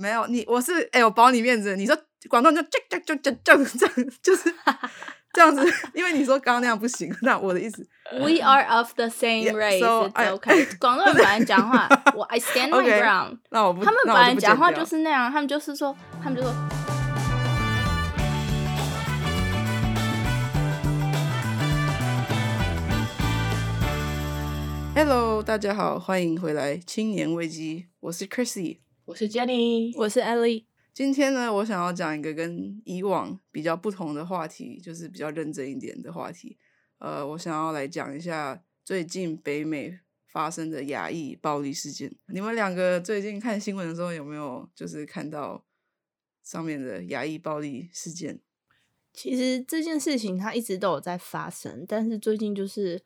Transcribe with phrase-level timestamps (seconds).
[0.00, 1.76] 没有你，我是哎，我保你面子。
[1.76, 1.94] 你说
[2.30, 3.52] 广东就就就就就这
[3.86, 4.50] 样，就是
[5.34, 7.14] 这样子，因为你说刚刚那样不行。
[7.20, 7.86] 那我的意思，
[8.18, 10.66] We are of the same race，it's OK。
[10.80, 11.86] 广东人本来讲话，
[12.16, 13.40] 我 I stand my ground。
[13.50, 16.50] 那我不，他们本来讲话就是那样，他们就是说，他们就说。
[24.94, 30.64] Hello，大家好，欢迎回来《青年危机》，我是 Chrissy，我是 Jenny，我是 Ellie。
[30.92, 36.56] 今天呢，我想要讲一个跟以往比较不同的话题，就是比较认真一点的话题。
[36.98, 42.14] 呃，我想要来讲一下最近北美发生的亚裔暴力事件。
[42.28, 45.64] 你们两个最近看新闻的时候，有没有就是看到
[46.42, 48.40] 上面的亚裔暴力事件？
[49.12, 53.02] 其实这件事情它一直都有在发生，但是最近就是。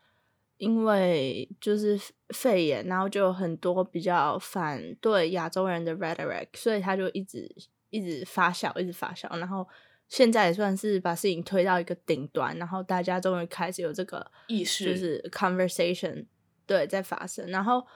[0.56, 2.00] 因为就是
[2.34, 7.51] 肺炎，然后就有很多比较反对亚洲人的 rhetoric，所以他就一直
[7.91, 9.66] 一直发酵，一直发酵，然后
[10.09, 16.27] 现在也算是把事情推到一个顶端，然后大家终于开始有这个意识，就是 conversation
[16.67, 17.86] 对在发生，然后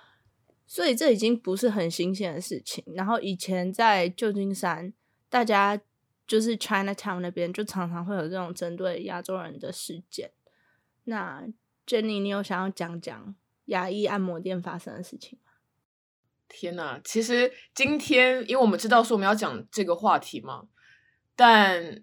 [0.66, 2.84] 所以这已经不是很新鲜的事情。
[2.94, 4.92] 然后以前在旧金山，
[5.28, 5.78] 大家
[6.26, 10.30] 就是 Chinatown 那边就常常会有这种针对亚洲人的事件，
[11.04, 11.46] 那。
[11.88, 13.34] Jenny，你有想要讲讲
[13.68, 15.38] 牙医按摩店发生的事情？
[16.48, 20.66] 天哪，其实今天因为我们知道说我们要讲这个话题嘛，
[21.36, 22.02] 但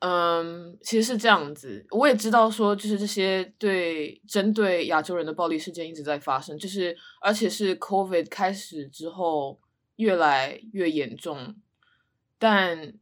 [0.00, 9.60] 嗯，其实是这样子，我也知道说就是这些对针对亚洲人的暴力事件一直在发生，就是而且是 COVID 开始之后
[9.96, 11.54] 越来越严重，
[12.38, 12.94] 但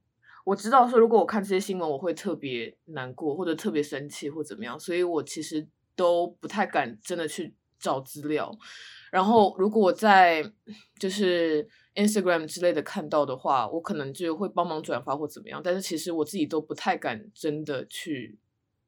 [0.45, 5.67] 我知道说如果我看这些新闻，我会特别难过或者特别生气或怎么样，所以我其实。
[5.99, 8.51] 都不太敢真的去找资料，
[9.13, 10.45] 然后如果我在
[10.99, 15.61] 就是 Instagram 之类的看到的话，我可能就会帮忙转发或怎么样。
[15.63, 18.39] 但是其实我自己都不太敢真的去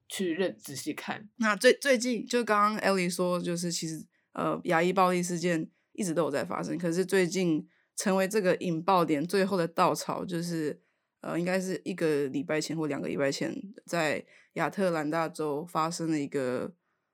[0.09, 1.29] 去认仔细看。
[1.37, 7.67] 那最最近就刚刚 Ellie 说，就是其实呃，牙医暴力事件一直都有在发生，可是最近
[7.97, 10.81] 成为这个引爆点最后的稻草，就是
[11.21, 13.55] 呃，应该是一个礼拜前或两个礼拜前，
[13.87, 16.73] 在亚特兰大州发生了一个。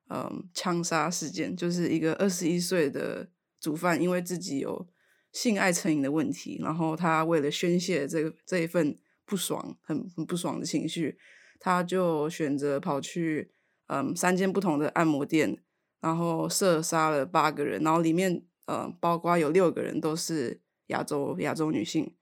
[0.08, 3.28] 嗯，枪杀事件就是一个二十一岁的
[3.58, 4.86] 主犯，因为自己有
[5.32, 11.18] 性爱成瘾的问题，然后他为了宣泄这个这一份不爽，很很不爽的情绪，
[11.58, 13.50] 他就选择跑去
[13.88, 15.58] 嗯三间不同的按摩店，
[16.00, 22.14] 然后射杀了八个人，然后里面呃包括有六个人都是亚洲亚洲女性。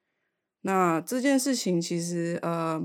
[0.63, 2.83] 那这件事情其实呃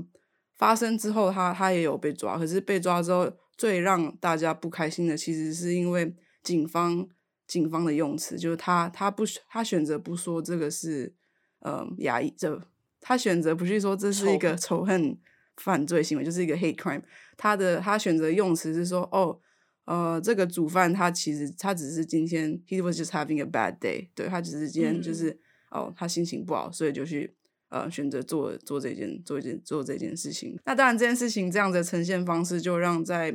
[0.58, 3.32] 发生之后，他他也有被抓，可是被抓之后。
[3.60, 7.06] 最让大家不开心的，其实是因为警方
[7.46, 11.14] 警方的用词，就是他他不他选择不说这个是
[11.58, 12.58] 呃亚裔，这
[13.02, 15.18] 他选择不去说这是一个仇恨
[15.58, 17.02] 犯罪行为，就是一个 hate crime。
[17.36, 19.38] 他的他选择用词是说哦
[19.84, 25.38] 呃这个主犯他其实他只是今天 he was just having a bad day，对他只是今天就是
[25.70, 27.36] 哦他心情不好，所以就去。
[27.70, 33.32] 呃，选择做做这件做一件做这件事情，那当然这件事情这样的呈现方式，就让在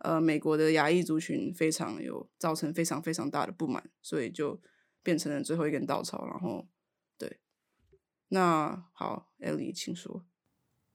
[0.00, 4.60] 呃美国的亚裔族群非常有造成非常非常大的不满，所以就
[5.02, 6.26] 变成了最后一根稻草。
[6.26, 6.68] 然后，
[7.16, 7.38] 对，
[8.28, 10.22] 那好，Ellie，请说。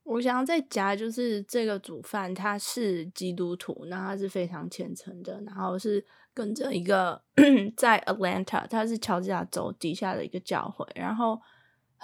[0.04, 7.20] 我想要再加，就是这个主犯他是基督徒，那他是非常虔诚的，然后是跟着一个
[7.76, 11.40] 在 Atlanta，他是乔治亚州底下的一个教会，然后。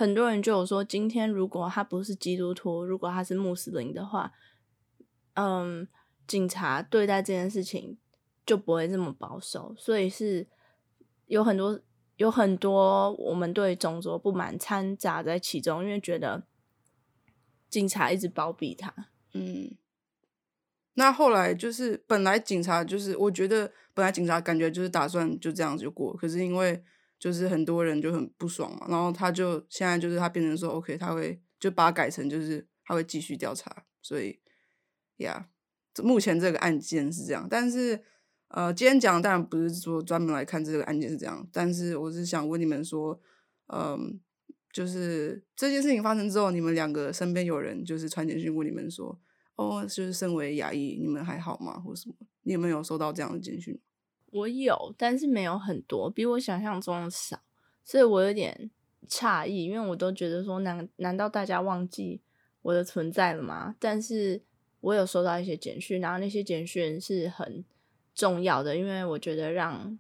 [0.00, 4.32] 很多人就有说，今天如果他不是基督徒，如果他是穆斯林的话，
[5.34, 5.86] 嗯，
[6.26, 7.98] 警察对待这件事情
[8.46, 9.74] 就不会这么保守。
[9.76, 10.48] 所以是
[11.26, 11.78] 有很多
[12.16, 16.44] 有很多我们对种族不满掺杂在其中，因为觉得
[17.68, 18.94] 警察一直包庇他。
[19.34, 19.76] 嗯，
[20.94, 26.82] 那后来就是本来警察就是我觉得本来警察感觉就是打算就这样子就过，可是因为。
[27.20, 34.40] 就是很多人就很不爽嘛，然后他就现在就是他变成说，OK，他会就把它改成就是他会继续调查，所以
[35.18, 35.50] 呀，
[36.02, 37.46] 目前这个案件是这样。
[37.48, 38.02] 但是
[38.48, 43.20] 呃，今天讲当然不是说专门来看这个案件是这样，但是我是想问你们说，
[43.66, 44.18] 嗯，
[44.72, 49.20] 就是这件事情发生之后，你们两个身边有人就是传简讯问你们说，
[49.56, 52.14] 哦，就是身为牙医，你们还好吗，或什么？
[52.44, 53.78] 你有没有收到这样的简讯？
[54.30, 57.40] 我有，但是没有很多，比我想象中的少，
[57.82, 58.70] 所以我有点
[59.08, 62.20] 诧异，因为我都觉得说，难难道大家忘记
[62.62, 63.74] 我的存在了吗？
[63.78, 64.42] 但是
[64.80, 67.64] 我有收到一些简讯，然后那些简讯是很
[68.14, 69.98] 重要的，因为我觉得让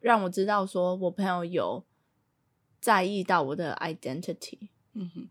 [0.00, 1.84] 让我知道说我朋友有
[2.80, 4.68] 在意到我的 identity。
[4.94, 5.28] 嗯哼，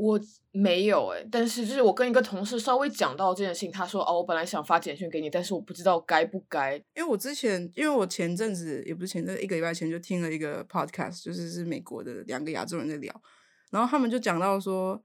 [0.00, 0.18] 我
[0.50, 6.76] 没有哎、但是就是我跟一个同事稍微讲到这件事情，他说哦，我本来想发简讯给你，但是我不知道该不该。
[6.94, 13.22] 因为我之前，因为我前阵子也不是前阵，一个礼拜前就听了一个 podcast，就是是美国的两个亚洲人在聊，
[13.70, 15.04] 然后他们就讲到说，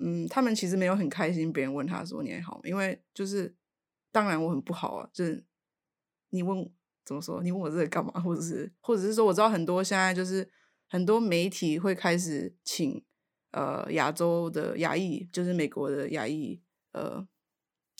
[0.00, 3.54] 嗯，他们其实没有很开心别人问他说你还好吗，因为就是
[4.12, 5.42] 当然我很不好啊，就是
[6.30, 6.70] 你问
[7.04, 10.48] 怎么说，你问我这个干嘛，或者是或者是说我知道很多现在就是
[10.88, 13.02] 很多媒体会开始请
[13.54, 16.60] 呃亚洲的亚裔，就是美国的亚裔
[16.90, 17.24] 呃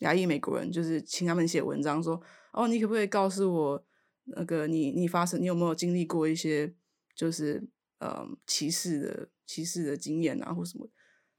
[0.00, 2.20] 亚裔美国人，就是请他们写文章说，
[2.52, 3.86] 哦，你可不可以告诉我
[4.24, 6.74] 那个你你发生你有没有经历过一些
[7.14, 7.68] 就是
[8.00, 10.90] 呃歧视的歧视的经验啊或什么？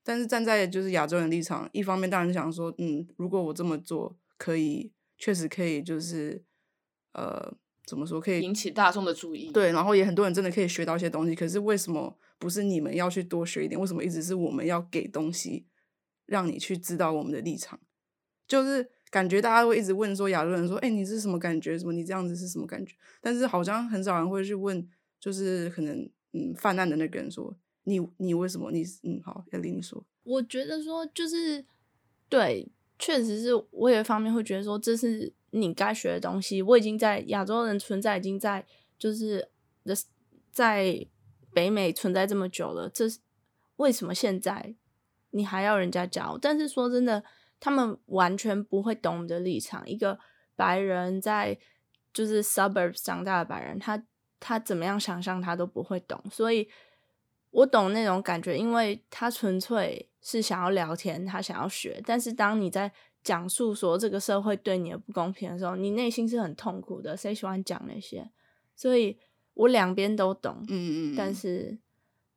[0.08, 6.46] 但是站在就是亚洲人立场，一方面当然想说，嗯，如果我这么做可以，确实可以，就是
[7.14, 7.54] 呃
[7.86, 9.52] 怎么说可以引起大众的注意。
[9.52, 11.34] 对，然后也很多人真的可以学到一些东西。
[11.34, 13.80] 可是为什么不是你们要去多学一点？
[13.80, 15.66] 为什么一直是我们要给东西，
[16.26, 17.80] 让你去知道我们的立场？
[18.48, 21.80] 就是感觉大家会一直问说亚洲人说，哎，你是什么感觉？
[21.80, 22.94] 什么你这样子是什么感觉？
[23.22, 24.88] 但是好像很少人会去问，
[25.20, 31.66] 就是可能嗯泛滥的那个人说，你你为什么你嗯好要跟你说，我觉得说就是
[32.30, 36.62] 对，确实是我有一方面会觉得说这是你该学的东西。
[36.62, 38.66] 我已经在亚洲人存在，已经在
[39.00, 39.50] 就是
[39.84, 39.96] 的
[40.52, 41.08] 在
[41.56, 43.20] 北美存在这么久了，这是
[43.78, 44.76] 为什么现在
[45.32, 46.38] 你还要人家教？
[46.40, 47.24] 但是说真的，
[47.60, 49.88] 他们完全不会懂我们的立场。
[49.90, 50.20] 一个
[50.56, 51.58] 白人在
[52.14, 54.04] 就是 suburbs 长大的白人，他
[54.40, 56.68] 他怎么样想象他都不会懂，所以。
[57.56, 62.02] 我懂那种感觉，因为他纯粹是想要聊天，他想要学。
[62.06, 62.92] 但是当你在
[63.24, 67.16] 讲述说这个社会对你的不公平的时候，你内心是很痛苦的。
[67.16, 68.30] 谁喜欢讲那些？
[68.76, 69.18] 所以
[69.56, 71.78] 我两边都懂，嗯嗯，但是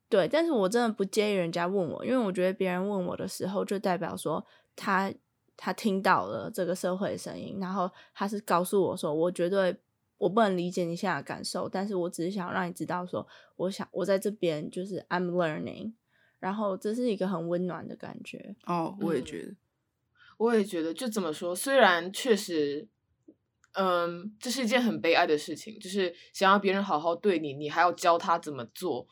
[0.08, 4.44] 对，但是我真的不介意人家问我，因为我觉得别人问我的时候，就代表说
[4.74, 5.12] 他
[5.56, 9.76] 他听到了这个社会的声音，然后他是告诉我说，我绝对。
[10.18, 13.24] 我不能理解你现在的感受，但是我只是想让你知道说，
[13.54, 15.92] 我想我在这边就是 I'm learning，
[16.40, 18.56] 然后这是一个很温暖的感觉。
[18.66, 19.54] 哦，我也嗯觉得，
[20.38, 22.88] 我也觉得，就怎么说，虽然确实，
[23.72, 29.06] 嗯，这是一件很悲哀的事情，就是想要别人好好对你，你还要教他怎么做，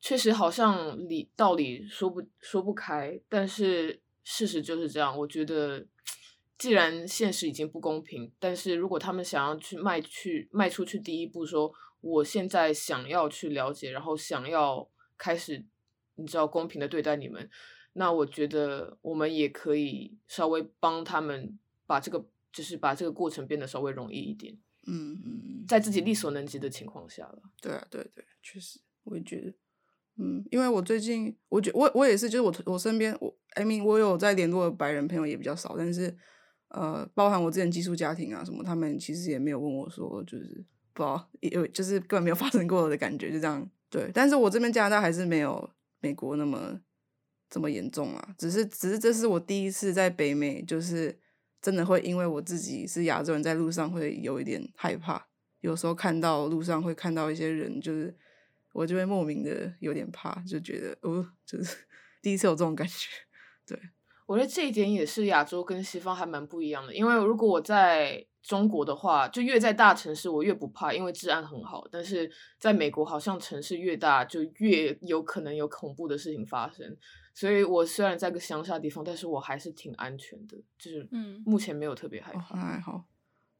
[0.00, 5.18] 确实好像理道理说不说不开，但是事实就是这样。
[5.18, 5.86] 我觉得，
[6.56, 11.70] 既然现实已经不公平，但是如果他们想要去迈去迈出去第一步说
[12.00, 14.88] 我现在想要去了解，然后想要
[15.18, 15.62] 开始，
[16.14, 17.50] 你知道公平的对待你们，
[17.94, 22.24] 那我觉得我们也可以稍微帮他们把这个，
[22.56, 24.56] 就是把这个过程变得稍微容易一点，
[24.86, 27.42] 嗯嗯嗯，在自己力所能及的情况下了。
[27.60, 29.52] 对啊，对对，确实，我也觉得，
[30.16, 36.16] 嗯，因为我最近，我觉我我也是，就是我我身边，我 I mean 我有在联络的白人朋友也比较少，但是
[36.68, 40.64] 呃，包含我之前寄宿家庭啊什么，他们其实也没有问我说，就是
[40.94, 43.70] 不知道有就是根本没有发生过的感觉，就这样。
[43.90, 45.70] 对，但是我这边加拿大还是没有
[46.00, 46.80] 美国那么
[47.50, 51.20] 这么严重啊，只是只是这是我第一次在北美，就是
[51.60, 55.26] 真的会因为我自己是亚洲人，在路上会有一点害怕。
[55.60, 58.16] 有时候看到路上会看到一些人，就是
[58.72, 61.76] 我就会莫名的有点怕，就觉得哦，就是
[62.22, 63.08] 第一次有这种感觉。
[63.66, 63.76] 对，
[64.26, 71.88] 我觉得这一点也是亚洲跟西方还蛮不一样的，因为如果我在中国的话，就越在大城市我越不怕，因为治安很好。
[71.90, 76.96] 但是在美国，好像城市越大就越有可能有恐怖的事情发生。
[77.36, 82.56] 所以我虽然在个乡下地方，但是我还是挺安全的，就是嗯目前没有特别害哦，怕。
[82.56, 83.04] 那还好。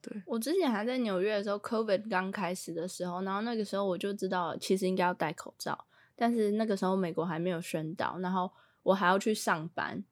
[0.01, 8.51] 对我之前还在纽约的时候，COVID 刚开始的时候，然后那个时候我就知道其实应该要戴口罩，但是那个时候美国还没有宣导，然后
[8.83, 10.03] 我还要去上班，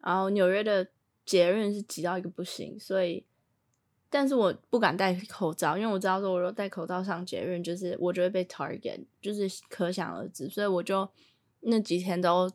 [0.00, 0.88] 然后纽约的
[1.24, 3.24] 捷运是挤到一个不行，所以，
[4.10, 11.08] 但是我不敢戴口罩，因为我知道说我如果戴口罩上捷运，就是我就会被 target，就是可想而知，所以我就
[11.60, 12.50] 那几天都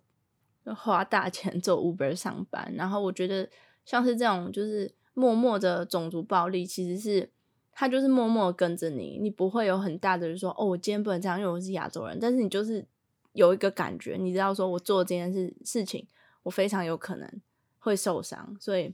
[0.76, 3.50] 花大钱做 Uber 上班，然后我觉得
[3.86, 7.30] 像是这种就是默默的种族暴力，其实是
[7.72, 12.86] 他就是默默地跟着你，你不会有很大的就是说哦，我今天不能这样，因为我是亚洲人，但是你就是
[13.34, 16.08] 有一个感觉，你知道说我做这件事事情，
[16.44, 17.42] 我非常有可能
[17.80, 18.94] 会受伤，所以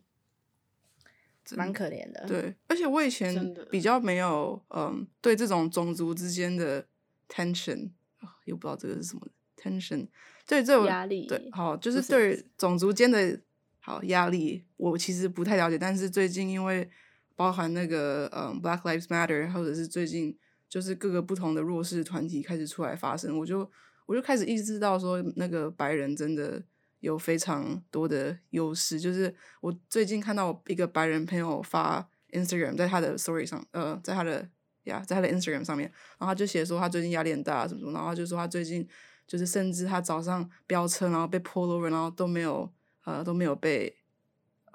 [1.45, 6.85] 真蛮可怜的。，对，而且我以前比较没有，嗯，对这种种族之间的
[7.29, 7.89] tension，
[8.19, 9.27] 啊又不知道这个是什么
[9.57, 10.07] tension，
[10.45, 13.39] 对这种压力对，好，就是对种族间的
[13.79, 16.89] 好压力，我其实不太了解，但是最近因为
[17.35, 20.37] 包含那个嗯 Black Lives Matter，或者是最近
[20.69, 23.69] 就是各个不同的弱势团体开始出来发声，我就
[24.05, 26.61] 我就开始意识到说，那个白人真的
[26.99, 28.99] 有非常多的优势。
[28.99, 34.47] 就是我最近看到一个白人朋友发 Instagram 在他的 Story 上，呃，在他的
[34.83, 38.87] 呀，在他的 Instagram 上面，然后他就写说他最近压力很大什么什么，然后他就说他最近
[39.27, 42.71] 就是甚至他早上飙车，然后被 pull over，然后都没有
[43.05, 43.95] 呃都没有被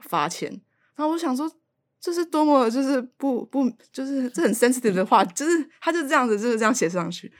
[0.00, 0.50] 罚钱。
[0.94, 1.50] 然后我想说。
[2.00, 7.30] 这是多么就是不不就是这很 sensitive 的话，就是他就这样子就是这样写上去，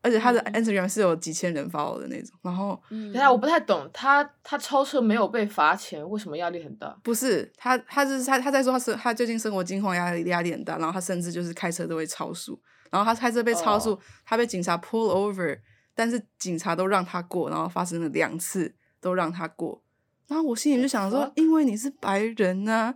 [0.00, 2.34] 而且他的 Instagram 是有几千人 follow 的那种。
[2.40, 6.98] 然后，等下我不太懂，他他超车没有被罚钱，为什么压力很大？
[7.04, 12.58] 不是他，他就是他他在说他是他最近生活境况压力压力很大，然后他甚至就是开车都会超速，
[12.90, 15.58] 然后他开车被超速，他被警察 pull over，
[15.94, 19.82] 但是警察都让他过，然后发生了两次都让他过，
[20.26, 22.94] 然后我心里就想说，因为你是白人啊。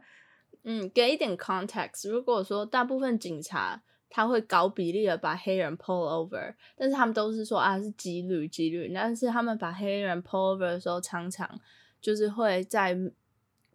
[0.62, 2.08] 嗯，给一点 context。
[2.08, 11.60] 如果说大部分警察他会高比例的把黑人 pull over，但是他们都是说啊是几率几率，但是他们把黑人 pull over 的时候，常常
[12.00, 12.96] 就是会在，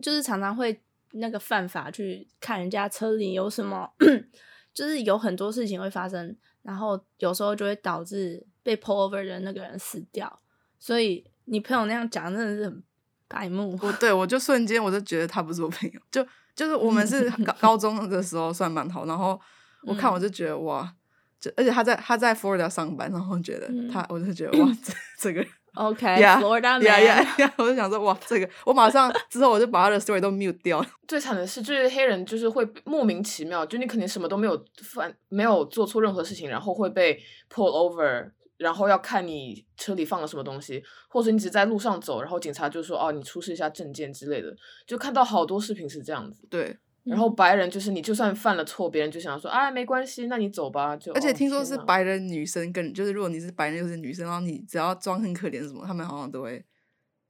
[0.02, 3.92] 就是常常会那个犯法去看人家车里有什么，
[4.74, 10.40] 就是有很多事情会发生，然后有时候就会导致被 pull over 的那个人死掉。
[10.78, 12.84] 所以你朋友那样讲真的是很
[13.28, 13.78] 白目。
[13.82, 16.26] 我对，我就瞬间我就觉得他不是我朋友，就。
[16.56, 19.40] 就是我们是高 高中的时候算蛮好，然后
[19.84, 20.94] 我看我就觉得哇，
[21.40, 30.86] 就而且他在他在 Florida 上班，然后觉得他我就觉得哇，这这个 OK，Florida 呀呀呀， 我就想说哇，这个我马上之后我就把他的 story 都 mute 掉。
[31.08, 37.18] 最惨的是，就是黑人就是会莫名其妙，就你肯定什么都没有犯，没有做错任何事情，然后会被
[37.50, 38.32] pull over。
[38.60, 46.46] 然后要看你车里放了什么东西，或者你只是在路上走，然后警察就说哦，你出示一下证件之类的，就看到好多视频是这样子。
[46.50, 50.96] 对，然后白人就是你就算犯了错，别人就想说啊，没关系，那你走吧。
[50.96, 56.64] 就而且听说是白人女生跟，就是如果你是白人又是女生，然后你只要装很可怜什么，他们好像都会。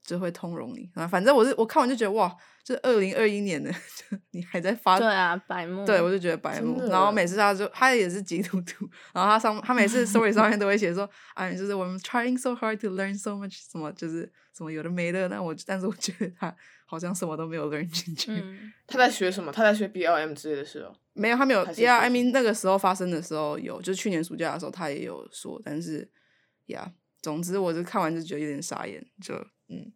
[0.10, 3.72] 就会通融你啊，反正我是我看完就觉得哇，这二零二一年的，
[4.32, 6.82] 你还在发对啊白目，对我就觉得白目。
[6.90, 14.22] 然后每次他就他也是基督徒，然后他上他每次 story 上面都会写说，哎，就是我们 trying so hard to learn so much 什么就是
[14.58, 15.28] 什么有的没的。
[15.28, 16.56] 那我但是我觉得他
[16.88, 18.32] 好像什么都没有 learn 进去。
[18.88, 19.52] 他在学什么？
[19.52, 20.96] 他在学 B L M 之类的事哦。
[21.14, 21.64] 没有，他没有。
[21.68, 26.10] Yeah，I mean 那个时候发生的时候有，就是去年暑假的时候他也有说，但是
[26.66, 29.36] ，Yeah，总之我就看完就觉得有点傻眼，就
[29.68, 29.94] 嗯。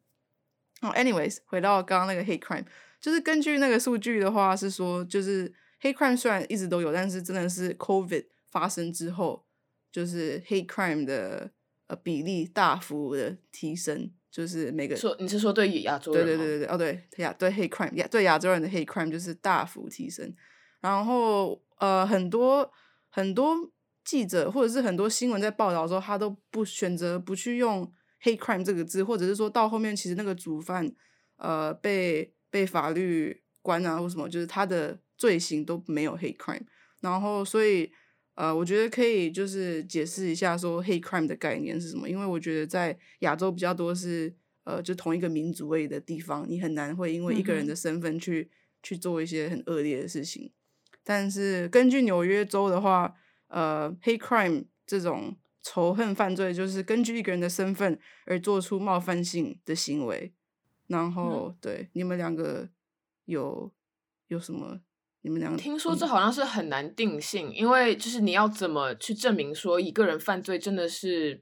[0.84, 2.66] 哦，anyways，回到刚刚那个 hate crime，
[3.00, 5.48] 就是根据那个数据的话，是说就是
[5.82, 9.46] hate crime 虽然一直都有，但是真的是 COVID 发生之后，
[9.92, 11.52] 就是 hate crime 的
[11.88, 16.26] 呃比例大幅的提升，就是每个说你是说对亚洲人？
[16.26, 20.36] 对对对对对，哦对亚对 hate crime 亚对亚洲人的 hate crime 就是大幅提升，
[20.82, 22.70] 然后呃很多
[23.10, 23.72] 很多
[24.04, 27.90] 记者或者是很多新闻在报道的时候，他都不选择不去用。
[28.24, 30.90] Hate crime 这个字，或者是说到后面，其实那个主犯，
[31.36, 36.64] 呃，被被法律关啊，或什么，就是他的罪行都没有 hate crime。
[37.02, 37.92] 然后，所以，
[38.36, 48.50] 呃，我觉得可以就是解释一下说 hate crime 的概念是什么，因为我觉得在亚洲比较多是，呃，就同一个民族位的地方，你很难会因为一个人的身份去
[48.82, 50.52] 去做一些很恶劣的事情。
[51.04, 53.14] 但是根据纽约州的话，
[53.50, 55.36] 呃，hate crime 这种。
[55.64, 60.34] 仇恨犯罪就是根据一个人的身份而做出冒犯性的行为，
[60.88, 62.68] 然后对你们两个
[63.24, 63.72] 有
[64.28, 64.82] 有什么？
[65.22, 71.42] 你们两个听说这好像是很难定性，因为就是你要怎么去证明说一个人犯罪真的是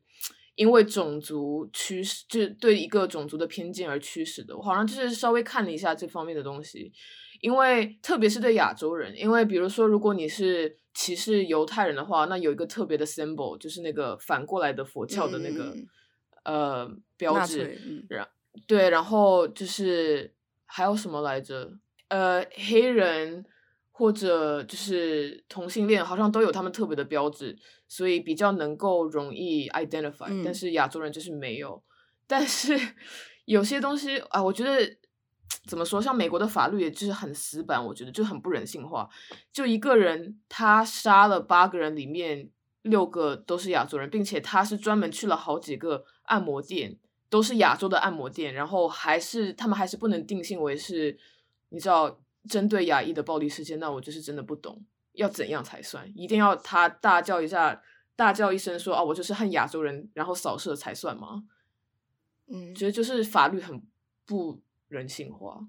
[0.54, 4.56] 因为种族驱使，就对一个种族的偏见而驱使的？
[4.56, 6.94] 我好像就是稍微看了一下这方面的东西，
[7.40, 10.78] 因为特别是对亚洲人，因为比如说如果你是。
[10.94, 15.76] 歧视犹太人的话，那有一个特别的 symbol，就是那个反过来的佛教的那个
[16.44, 18.06] 呃标志。
[18.10, 18.28] 然
[18.68, 20.34] 对，然后就是
[20.66, 21.72] 还有什么来着？
[22.10, 23.46] 呃，黑人
[23.92, 27.58] 或者就是同性恋，好像都有他们特别的标志，
[27.88, 30.44] 所以比较能够容易 identify。
[30.44, 31.82] 但是亚洲人就是没有。
[32.28, 32.78] 但是
[33.46, 34.98] 有些东西啊，我觉得。
[35.66, 36.02] 怎么说？
[36.02, 39.10] 像美国的法律，也就是很死板，我觉得就很不人性化。
[39.52, 42.50] 就一个人，他杀了八个人，里面
[42.84, 46.98] 六个都是亚洲人，并且他是专门去了好几个按摩店，
[47.30, 51.18] 都是亚洲的按摩店，然后还是他们还是不能定性为是，
[51.70, 53.80] 你知道针对亚裔的暴力事件。
[53.80, 56.12] 那我就是真的不懂，要怎样才算？
[56.16, 57.82] 一定要他大叫一下，
[58.16, 61.44] 大叫一声说啊，我就是恨亚洲人，然后扫射才算吗？
[62.48, 63.82] 嗯，觉得就是法律很
[64.26, 64.62] 不。
[64.92, 65.66] 人性化，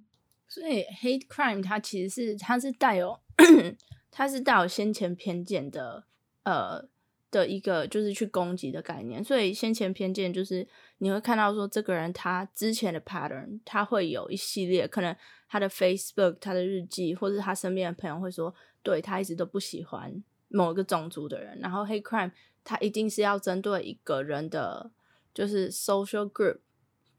[0.48, 3.18] 所以 hate crime 它其实是它是带有
[4.10, 6.04] 它是带有先前偏见的
[6.42, 6.84] 呃
[7.30, 9.22] 的一个就是去攻击的概念。
[9.22, 10.66] 所以先前偏见就是
[10.98, 15.16] 你会看到说这个人他之前的 pattern，他会有一系列可能
[15.48, 18.52] 他的 Facebook、他的日记，或者他身边的朋友会说，
[18.82, 22.32] 对他一直都不喜欢某一个种族的人，然后 hate crime
[22.64, 24.90] 他一定是要针对一个人的，
[25.32, 26.58] 就是 social group，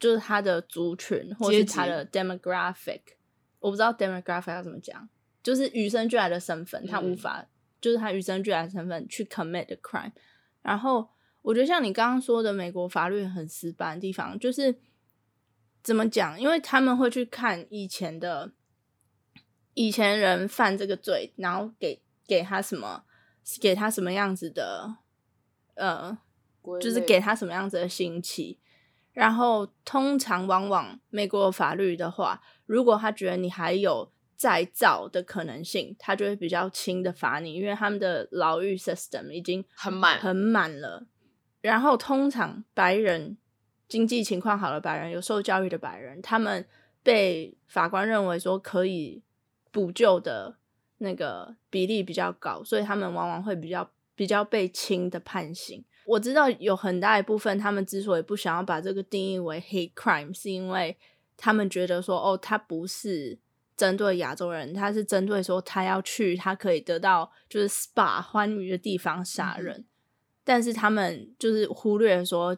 [0.03, 2.99] 就是他的族群或是他的 demographic。
[3.61, 5.07] 我不知道 demographic 要怎么讲，
[5.41, 7.47] 就是与生俱来的身份，他无法，
[7.79, 10.11] 就是他与生俱来的身份去 commit the crime。
[10.61, 11.07] 然后
[11.41, 14.75] 我觉得像你刚刚说的，美国法律很死板的地方，就是
[15.81, 16.37] 怎么讲？
[16.37, 18.51] 因为他们会去看以前的
[19.73, 23.05] 以前人犯这个罪，然后给给他什么，
[23.61, 24.97] 给他什么样子的，
[25.75, 26.17] 呃，
[26.81, 28.59] 就是给他什么样子的刑期。
[29.13, 32.41] 然后通常往往美国法律的话。
[32.65, 41.05] 如果他觉得你还有再造的可能性，他就会比较轻的罚你，因为他们的牢狱 system 已经很满很满了。
[41.61, 43.37] 然后通常白人
[43.87, 46.65] 经济情况好的白人，有受教育的白人，他们
[47.03, 49.21] 被法官认为说可以
[49.71, 50.57] 补救的
[50.97, 55.83] 那个比例比较高，所以他们往往会比较比较被轻的判刑。
[56.05, 60.97] 我知道有很大一部分他们之所以不想要把这个定义为 hate crime，是因为。
[61.35, 63.37] 他们觉得说，哦，他不是
[63.75, 69.83] 针对亚洲人，他是针对说他要去他可以得到就是 SPA 欢愉的地方杀人，
[70.43, 72.55] 但是他们就是忽略说，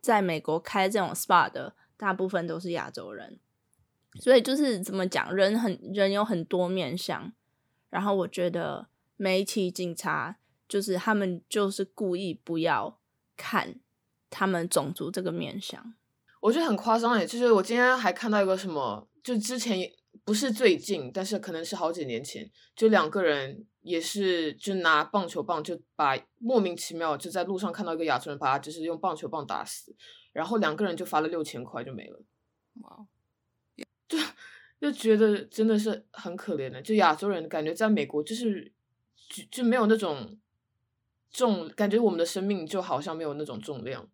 [0.00, 3.40] 在美国开这种 SPA 的大部分都是亚洲人，
[4.14, 7.32] 所以就是怎么讲，人很人有很多面相，
[7.90, 10.38] 然后我觉得媒体、警察
[10.72, 12.98] 就是他们就是故意不要
[13.36, 13.74] 看
[14.30, 15.92] 他们种族这个面相。
[16.40, 19.78] 我觉得很夸张诶，就是我今天还看到一个什么，就之前
[20.24, 29.94] 不是最近，但是可能是好几年前，就两个人也是就拿棒球棒就把莫名其妙就在路上看到一个亚洲人把他就是用棒球棒打死，
[30.32, 32.18] 然后两个人就罚了六千块就没了，
[32.80, 33.06] 哇，
[34.08, 34.16] 就
[34.80, 38.72] 就觉得真的是很可怜的，就亚洲人感觉在美国就是
[39.28, 40.38] 就就没有那种
[41.32, 44.08] 重，感觉我们的生命就好像没有那种重量，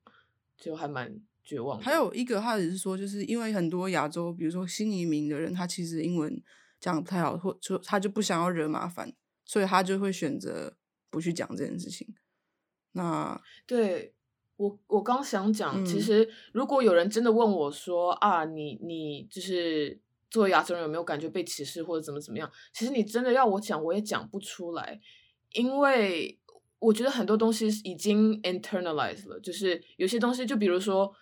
[0.56, 1.20] 就还蛮。
[1.44, 1.80] 绝望。
[1.80, 6.42] 还有一个，他只是说，就是因为很多亚洲，比如说新移民的人，他其实英文
[6.78, 9.10] 讲的不太好，或就他就不想要惹麻烦，
[9.46, 10.76] 所以他就会选择
[11.08, 12.06] 不去讲这件事情。
[12.92, 14.12] 那对
[14.56, 22.52] 我，我刚想讲，其实如果有人真的问我说啊，你你就是作为亚洲人有没有感觉被歧视或者怎么怎么样？
[22.74, 25.00] 其实你真的要我讲，我也讲不出来，
[25.52, 26.38] 因为
[26.78, 31.12] 我觉得很多东西已经 internalized 了，就是有些东西，就比如说。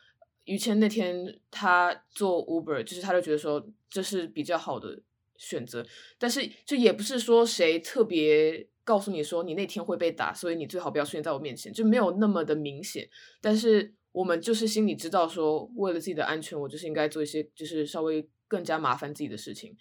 [0.49, 4.97] 于谦那天他做 Uber，就是他就觉得说这是比较好的
[5.37, 5.85] 选择，
[6.21, 13.09] 但是就也不是说谁特别告诉你说你那天会被打，所以你最好不要出现在我面前，就没有那么的明显。
[13.41, 19.77] 但是我们就是心里知道说，为了自己的安全，我就是应该做一些就是稍微更加麻烦自己的事情。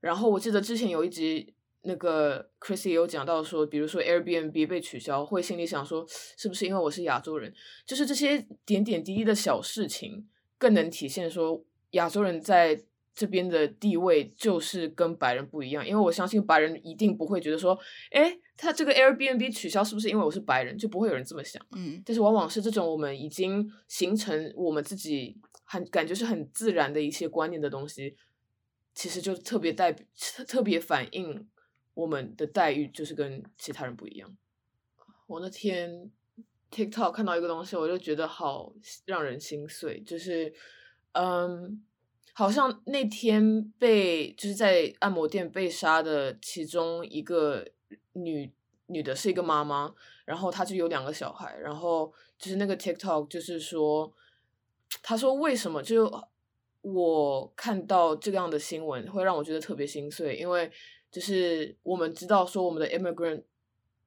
[0.00, 1.54] 然后我记得之前有一集。
[1.82, 7.52] 那个 Chris 也有讲到说，比如说 Airbnb 被取消，会心里想说，是不是因为我是亚洲人？
[7.86, 15.86] 就是这些点点滴滴的小事情，更能体现说亚洲人在这边的地位就是跟白人不一样。
[15.86, 17.78] 因为我相信白人一定不会觉得说，
[18.10, 20.76] 哎，他这个 Airbnb 取消是不是因为我是白人？
[20.76, 21.64] 就不会有人这么想。
[21.74, 28.14] 嗯，但是往往是这种我们已经形成我们自己很感觉是很自然的一些观念的东西，
[28.94, 29.90] 其实就特别代
[30.46, 31.48] 特别反映。
[32.00, 34.34] 我们的待遇就是跟其他人不一样。
[35.26, 36.10] 我那天
[36.70, 38.72] TikTok 看到一个东西，我就觉得好
[39.04, 40.00] 让人心碎。
[40.00, 40.50] 就是，
[41.12, 41.84] 嗯，
[42.32, 47.66] 好像那天被就是在按摩店被杀的其中一个
[48.14, 48.50] 女
[48.86, 54.10] 女的是一个妈妈，然后她就有两个小孩，然后就是那个 TikTok 就是说，
[55.02, 56.10] 她说为什么就
[56.80, 60.72] 我看到这样的新闻会让我觉得特别心碎，因为。
[61.10, 63.42] 就是我们知道说，我们的 immigrant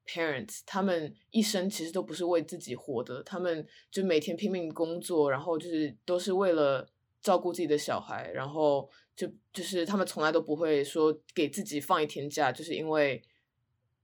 [0.06, 6.88] parents 他们一生其实都不是为自己活的，他们就每天拼命工作，然后就是都是为了
[7.22, 13.22] 照顾自己的小孩，然后就就是他们从来都不会说给自己放一天假，就是因为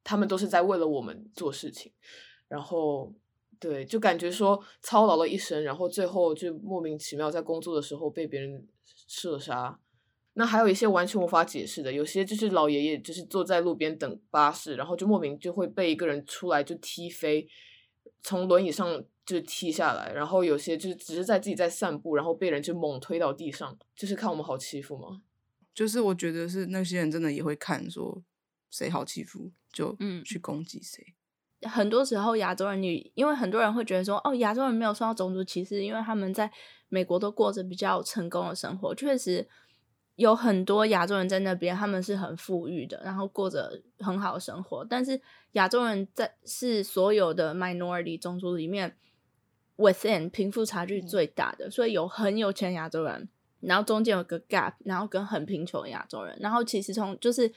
[0.03, 1.91] 他们都是在为了我们做事情，
[2.47, 3.13] 然后
[3.59, 8.67] 对，就感觉说操劳了一生，然后最后就莫名其妙在工作的时候被别人
[9.07, 9.79] 射杀。
[10.39, 17.45] 那还有一些完全无法解释的，有些就是老爷爷就是坐在路边等巴士，然后就莫名就会被一个人出来就踢飞，
[18.23, 25.21] 从轮椅上就踢下来，然后有些就是只是在自己在散步，然后被人就猛推到地上，就是看我们好欺负吗？
[25.73, 28.23] 就是我觉得是那些人真的也会看说
[28.71, 31.05] 谁好欺负就嗯去攻击谁，
[31.67, 36.49] 很多时候亚洲人你，因为很多人会觉得说，哦，亚洲人没有受到种族歧视，因为他们在
[36.87, 38.95] 美国都过着比较成功的生活。
[38.95, 39.45] 确实
[40.19, 44.83] 有很多亚洲人在那边，他们是很富裕的，然后过着很好的生活。
[44.83, 45.21] 但是
[45.53, 48.97] 亚洲人在是所有的 minority 种族里面
[49.77, 53.29] ，within 贫富差距最大的，所以有很有钱亚洲人，
[53.61, 57.53] 然后中间有个 gap，然后跟很贫穷的亚洲人，然后其实从就是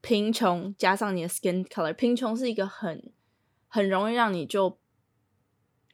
[0.00, 3.10] 贫穷加上你的 skin color，贫穷是一个很
[3.66, 4.78] 很容易让你就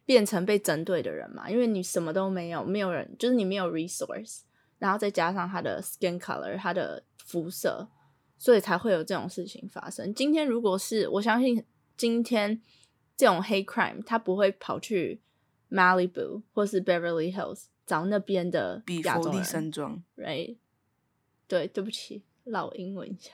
[0.05, 4.40] 变成被针对的人嘛，因为你什么都没有，没有人，就是你没有 resource，
[4.82, 7.88] 然后再加上他的 skin color，他的肤色，
[8.36, 10.12] 所以才会有这种事情发生。
[10.12, 11.64] 今天如果是我相信，
[11.96, 12.60] 今天
[13.16, 15.22] 这种黑 crime，他不会跑去
[15.70, 20.56] Malibu 或是 Beverly Hills 找那边的比佛利亚洲庄，right？
[21.46, 23.30] 对，对不起，老英文一下。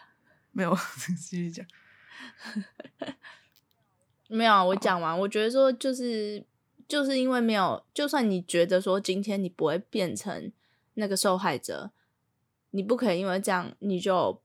[0.53, 0.77] 没有，
[1.17, 1.65] 继续讲。
[4.29, 6.45] 没有啊，我讲完，我觉得说就是
[6.87, 10.53] 就是因为没有，就算你觉得说今天你不会变成
[10.99, 11.93] 那个受害者，
[12.71, 14.43] 你不可以因为这样你就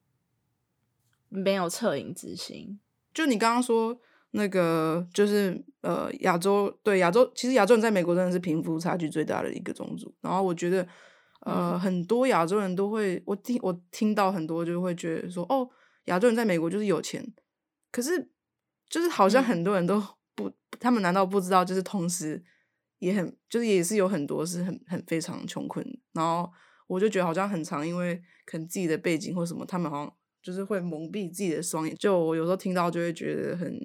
[1.29, 2.79] 没有恻隐之心。
[3.11, 3.99] 就你刚刚说
[4.31, 10.13] 那个，就是呃，亚洲对亚洲，其实亚洲人在美国真的是贫富差距最大的一个种族。
[10.21, 10.87] 然后我觉得，
[11.41, 15.67] 呃，嗯很多亚洲人都会，我听我听到很多就会觉得说，哦，
[16.05, 17.33] 亚洲人在美国就是有钱，
[17.91, 18.29] 可是
[18.87, 20.01] 就是好像嗯很多人都
[20.35, 22.43] 不，他们难道不知道，就是同时
[23.03, 25.85] 也很，就是也是有很多是很很非常穷困。
[26.13, 26.49] 然后
[26.87, 31.93] 我就觉得好像很长，因为可能自己的背景或什么，他们好像就是会蒙蔽自己的双眼。
[31.97, 33.77] 就我有时候听到就会觉得很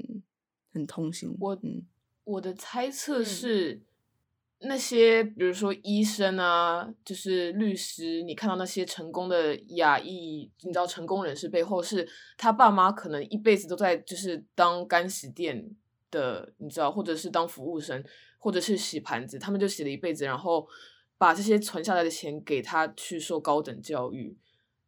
[0.72, 1.37] 很痛心。
[1.40, 1.85] 我嗯
[2.22, 3.83] 我的猜测嗯是，
[4.61, 15.70] 那些比如说医生啊，就是律师，你看到那些成功的亚裔，你知道成功人士背后是他爸妈可能一辈子都在就是当干洗店
[16.11, 18.04] 的，你知道，或者是当服务生，
[18.38, 20.66] 或者是洗盘子，他们就洗了一辈子，然后
[21.18, 24.37] 把这些存下来的钱给他去受高等教育。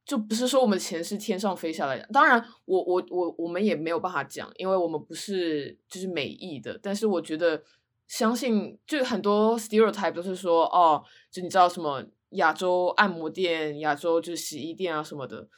[0.06, 7.62] 就不是说我们的钱是天上飞下来的，当然我我我我们也没有办法讲，因为我们不是就是美裔的，但是我觉得
[8.08, 15.48] 相信就很多 stereotype 都是说哦，就你知道什么亚洲按摩店、亚洲就是洗衣店啊什么的，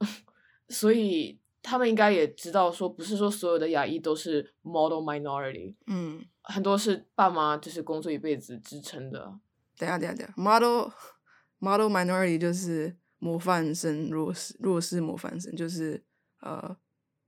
[0.70, 9.40] 所以他们应该也知道说，不是说所有的亚裔都是 model minority，嗯，很多是爸妈就是工作一辈子支撑的。
[9.78, 10.90] 等下等下等下，model
[11.58, 16.04] model minority 就是模范生弱势弱势模范生，就是
[16.42, 16.76] 呃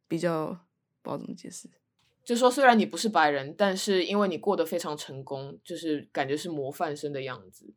[0.06, 0.48] 比较
[1.00, 1.70] 不知道怎么解释。
[2.22, 7.72] 就说虽然你不是白人，但是因为你过得非常成功，就是感觉是模范生的样子。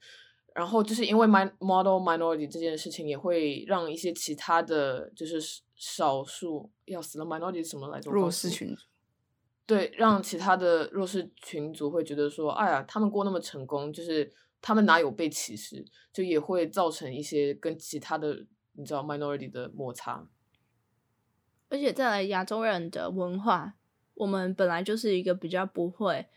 [0.60, 5.40] 然后就是因为 min model minority 这件事情，也会让一些其他的就是
[5.74, 8.12] 少数要死了 minority 什么来着？
[8.12, 8.84] 弱势群组，
[9.66, 14.30] 对，让其他的弱势群族会觉得说，哎呀，他们过那么成功，就是
[14.62, 20.28] 他们哪有被歧视，就也会造成一些跟其他的你知道 minority 的摩擦。
[21.70, 23.76] 而且再来亚洲人的文化，
[24.16, 26.28] 我们本来就是一个比较不会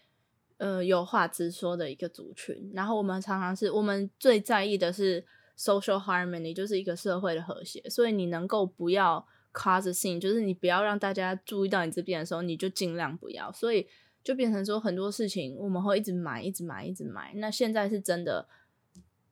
[0.63, 5.25] 呃有话直说的一个族群，然后我们常常是我们最在意的是
[5.59, 13.89] social harmony，就是一个社会的和谐，所以你能够不要 cause a scene，就是你不要让大家注意到你这边的时候，你就尽量不要，所以
[14.23, 17.33] 就变成说很多事情我们会一直买，一直买，一直买。
[17.35, 18.47] 那现在是真的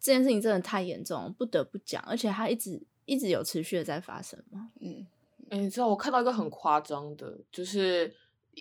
[0.00, 4.72] 这件事情真的太严重，不得不讲，而且它一直一直有持续的在发生嘛。
[4.80, 5.06] 嗯，
[5.48, 8.12] 哎，你知道我看到一个很夸张的，就是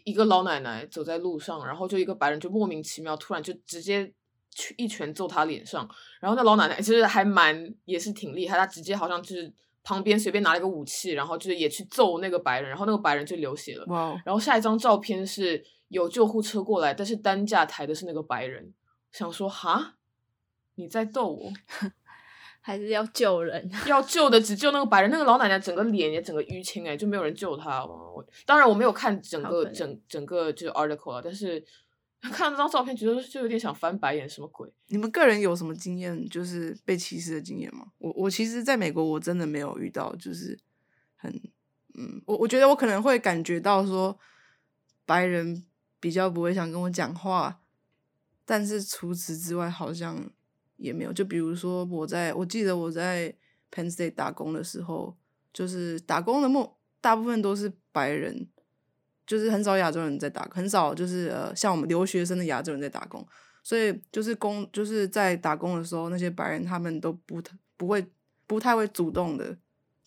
[0.06, 4.12] 一个老奶奶走在路上，然后就一个白人就莫名其妙突然就直接
[4.52, 13.86] 去一拳揍她脸上，然后那老奶奶其实还蛮也是挺厉害，她直接好像就是旁边随便拿了一个武器，然后就是也去揍那个白人，然后那个白人就流血了。
[14.26, 18.74] 然后下一张照片是有救护车过来，但是担架抬的是那个白人，
[19.12, 19.96] 想说哈，
[20.76, 21.52] 你在逗我？
[22.62, 27.84] 还是要救人， 要救的只救那个白人，那个老奶奶整个脸也整个淤青哎、就没有人救她。
[27.86, 31.64] 我当然我没有看整个整整个就是 article 啊，但是
[32.22, 34.70] 看那张照片，觉得就有点想翻白眼，什么鬼？
[34.88, 37.88] 你们个人有什么经验，就是被歧视的经验吗？
[37.98, 40.60] 我我其实在美国，我真的没有遇到，就是
[41.16, 41.32] 很
[41.96, 44.20] 嗯，我我觉得我可能会感觉到说，
[45.06, 45.66] 白人
[46.00, 47.62] 比较不会想跟我讲话，
[48.46, 50.30] 但是除此之外好像
[50.80, 51.14] 也没有。
[51.14, 53.32] 就比如说我在我记得我在
[53.72, 55.16] Penn State 打工的时候，
[55.54, 58.48] 就是打工的末大部分都是白人，
[59.28, 63.26] 就是很少亚洲人在打，很少就是呃像我们留学生的亚洲人在打工。
[63.62, 68.04] 所以就是工就是在打工的时候，那些白人他们都不太不会
[68.48, 69.56] 不太会主动的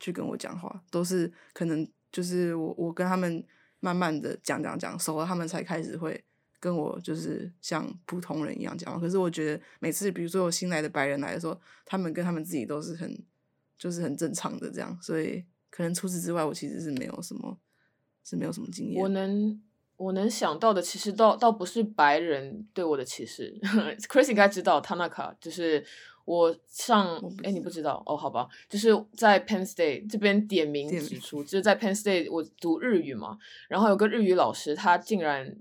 [0.00, 3.44] 去跟我讲话，都是可能就是我我跟他们
[3.78, 6.24] 慢慢的讲讲讲熟了，他们才开始会
[6.62, 9.00] 跟我就是像普通人一样讲话。
[9.00, 13.18] 可是我觉得每次比如说有新来的白人来的时候，他们跟他们自己都是很
[13.76, 17.58] 就是很正常的这样，所以可能除此之外，我其实是没有什么
[18.22, 19.02] 是没有什么经验。
[19.02, 19.60] 我能
[19.96, 23.58] 我能想到的，其实倒倒不是白人对我的歧视。
[24.08, 25.84] Chris 应该知道，Tanaka 就是
[26.24, 28.16] 我上哎、你不知道哦？
[28.16, 33.36] 好吧，就是在 Penn State 这边点名指出，就是在 Penn State 我读日语嘛，
[33.68, 35.56] 然后有个日语老师，他竟然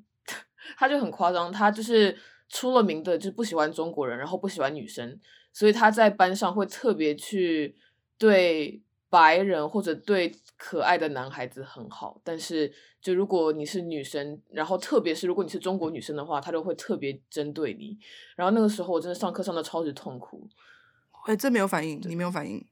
[0.77, 2.17] 他就很夸张，他就是
[2.49, 5.19] 出了名的，就是不喜欢中国人，然后不喜欢女生，
[5.53, 7.75] 所以他在班上会特别去
[8.17, 12.71] 对白人或者对可爱的男孩子很好，但是
[13.01, 17.97] 就如果你是女生，然后特别是如果你是中国女生的话，他就会特别针对你。
[18.35, 20.47] 然后那个时候我真的上课上的超级痛苦，
[21.25, 22.63] 哎、这没有反应，你没有反应，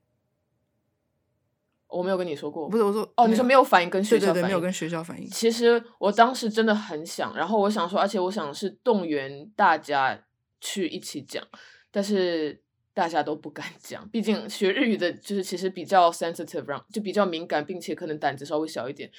[1.89, 5.27] 我没有跟你说过，不是我说哦，你说没有反应跟学对对对，校反应没有跟学校反应。
[5.29, 10.23] 其实我当时真的很想，然后我想说，而且我想是动员大家
[10.61, 11.43] 去一起讲，
[11.91, 12.61] 但是
[12.93, 19.09] 大家都不敢讲，毕竟学日语的就是其实比较 sensitive，让就比较敏感，并且可能胆子稍微小一点，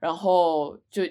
[0.00, 1.02] 然后就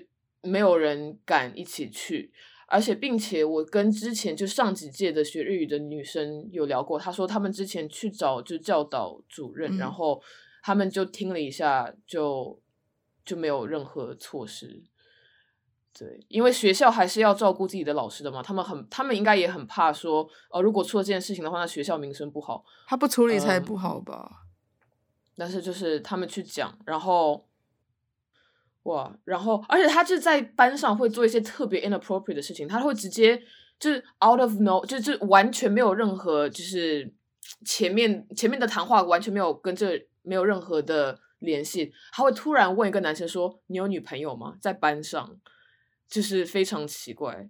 [0.42, 2.32] 没有人敢一起去。
[2.68, 10.20] 而且，并且我跟之前就上几届的学日语的女生有聊过，她说她们之前去找就教导主任，然嗯后
[10.66, 12.60] 他们就听了一下，就
[13.24, 14.84] 就没有任何措施。
[15.94, 22.66] 对，因为学校还是要照顾自己的老师的嘛，他们很，他们应该也很怕说，哦、如果出了这件事情的话，那学校名声不好。
[22.88, 24.48] 他不处理才嗯不好吧？
[25.38, 27.48] 但是就是他们去讲，然后，
[28.84, 33.40] 哇，然后而且他就在班上会做一些特别 inappropriate 的事情，他会直接
[33.78, 37.14] 就是 out of no，就就完全没有任何就是
[37.64, 45.38] 前面前面的谈话完全没有跟这没有任何的联系，他会突然问一个男生说：“你有女朋友吗？”在班上，
[46.10, 47.50] 就是非常奇怪。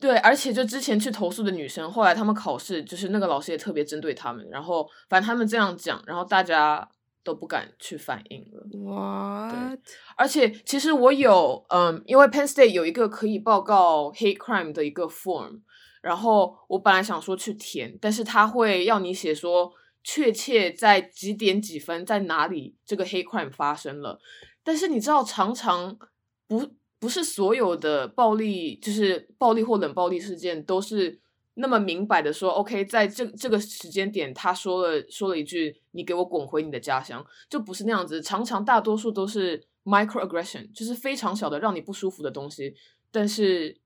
[0.00, 6.88] 对，而且就之前去投诉的女生，后来他们考试，就是那个老师也特别针对他们，然后反正他们这样讲，然后大家
[7.22, 8.66] 都不敢去反应了。
[8.72, 9.78] What？
[10.16, 15.60] 而且其实我有，嗯，因为 Penn State 有一个可以报告 hate crime 的一个 form，
[16.00, 19.72] 然后我本来想说去填，但是他会要你写说
[20.04, 24.20] 确切在几点几分在哪里这个黑 crime 发生了，
[24.62, 25.98] 但是你知道常常
[26.46, 31.20] 不不是所有的暴力就是暴力或冷暴力事件都是
[31.54, 38.22] 那么明白的说，OK，在这这个时间点，他说了说了一句“你给我滚回你的家乡”，就不是那样子。
[38.22, 42.74] 常常大多数都是 microaggression，就是非常小的让你不舒服的东西。
[43.10, 43.76] 但是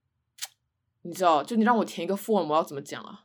[1.03, 3.25] 你知道，就你让我填一个 form，我要怎么讲啊？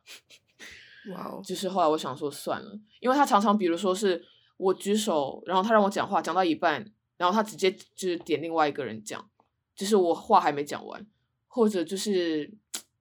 [1.09, 1.41] 哇哦！
[1.43, 4.23] 就是后来我想说算了，因为他常常比如说是
[4.57, 6.85] 我举手，然后他让我讲话，讲到一半，
[7.17, 9.29] 然后他直接就是点另外一个人讲，
[9.75, 11.05] 就是我话还没讲完，
[11.47, 12.53] 或者就是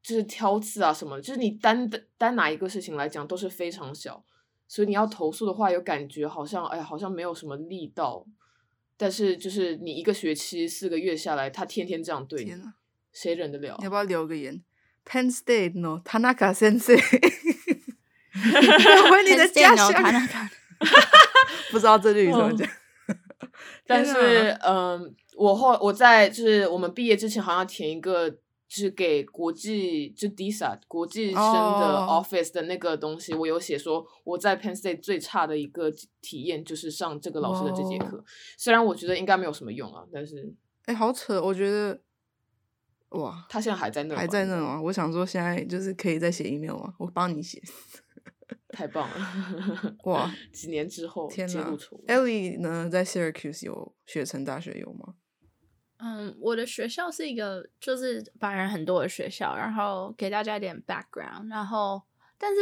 [0.03, 4.25] 就是挑刺啊什么的，就是你单的单拿一个事情来讲都是非常小，
[4.67, 8.25] 所以你要投诉的话，有感觉好像哎呀好像没有什么力道，
[8.97, 12.55] 但是就是你一个学期四个月下来，他天天这样对你，
[13.13, 13.85] 谁忍得了你？
[13.85, 14.63] 要不要留个言
[15.05, 16.99] ？Penn State no Tanaka Sensei，
[19.11, 19.93] 回你的家乡。
[21.71, 22.69] 不知道这句怎么嗯讲。
[23.87, 28.37] 但是哪，嗯，我后我在就是我们毕业之前，好像填一个，就
[28.69, 38.25] 是给国际就 DISA 国际生的哦 office 的那个东西，我有写说我在 Penn State 最差的一个体验就是上这个老师的这节哇课，
[38.57, 40.55] 虽然我觉得应该没有什么用啊，但是
[40.87, 42.01] 哎、好扯，我觉得，
[43.11, 44.81] 哇，他现在还在那，还在那，吗？
[44.81, 46.95] 我想说，现在就是可以再写 email 吗？
[46.99, 47.61] 我帮你写。
[48.69, 49.97] 太棒了！
[50.05, 55.15] 哇，几年之后天哪揭露出！Ellie 呢，在 Syracuse 有雪城大学有吗？
[55.99, 62.01] 嗯，我的学校是一个就是白人很多的学校，然后给大家一点 background，然后
[62.39, 62.61] 但是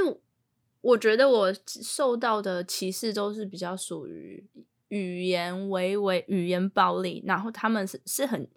[0.80, 4.44] 我觉得我受到的歧视都是比较属于
[4.88, 8.48] 语言为为语言暴力，然后他们是是很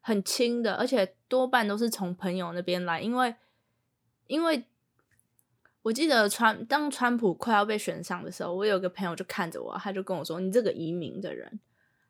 [0.00, 3.34] 很轻的，而且多半都是从朋友那边来，因为
[4.26, 4.64] 因为
[5.86, 11.60] 我记得川当川普快要被选上的时候，我有个朋友就看着我，他就跟我说：“你这个移民的人。”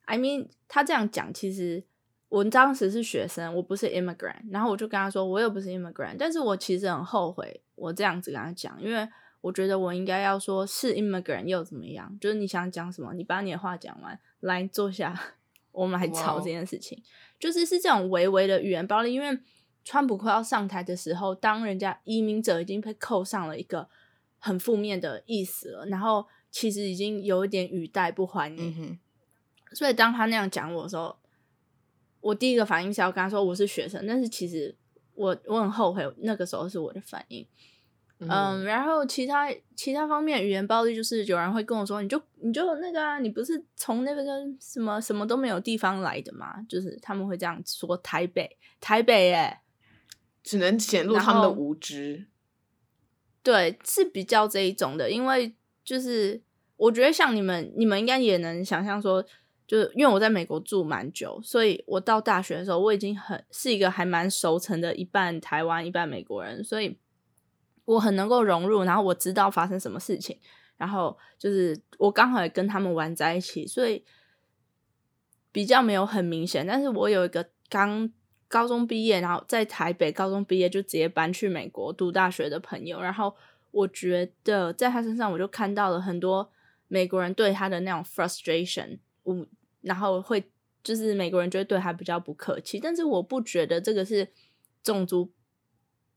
[0.07, 1.85] I mean，他这样讲，其实
[2.31, 9.07] 我当时是学生，我不是 immigrant，然后我就跟他说，我又不是 immigrant，但是我其实很后悔我这样子跟他讲，因为
[9.43, 12.17] 我觉得我应该要说是 immigrant 又怎么样？
[12.19, 15.35] 就是你想讲什么，你把你的话讲完，来坐下，
[15.73, 17.03] 我们来吵这件事情
[17.39, 19.39] 就是是这种微微的语言暴力，因为
[19.87, 23.89] 川普快要上台的时候，当人家移民者已经被扣上了一个
[24.41, 28.61] 很负面的意思了，然后其实已经有一点语带不还你。
[28.61, 28.99] 嗯哼，
[29.77, 31.17] 所以当他那样讲我的时候，
[32.21, 34.75] 我第一个反应是要跟他说我是学生，但是其实
[35.15, 37.47] 我我很后悔那个时候是我的反应。
[38.19, 39.47] 嗯，然后其他
[39.77, 44.25] 其他方面语言暴力就是有人会跟我说，你就你就那个啊，你不是从那个
[44.59, 46.61] 什么什么都没有地方来的嘛？
[46.63, 49.63] 就是他们会这样说台北台北哎，
[50.47, 52.29] 只能显露他们的无知。
[53.43, 55.55] 对，是比较这一种的，因为
[55.85, 56.41] 就是
[56.77, 59.23] 我觉得像你们你们应该也能想象说，
[59.67, 66.97] 就是因为我在美国住蛮久，所以我到大学的时候我已经很是一个还蛮熟成的一半台湾一半美国人，所以。
[67.87, 70.37] 我很能够融入，然后我知道发生什么事情，
[70.77, 74.05] 然后就是我刚好也跟他们玩在一起，所以
[75.53, 76.67] 比较没有很明显。
[76.67, 78.11] 但是我有一个刚
[78.57, 83.37] 高中毕业，然后在台北高中毕业就直接搬去美国读大学的朋友，然后
[83.71, 86.51] 我觉得在他身上我就看到了很多
[86.89, 89.47] 美国人对他的那种 frustration，我
[89.83, 90.43] 然后会
[90.83, 94.27] 就是美国人就会对他比较不客气，但是我不觉得这个是
[94.83, 95.31] 种族。